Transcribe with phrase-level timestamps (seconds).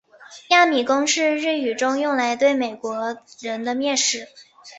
[0.49, 4.25] 亚米公是日语中用来对美国人的蔑称。